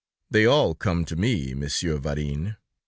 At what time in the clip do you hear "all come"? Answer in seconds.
0.47-1.05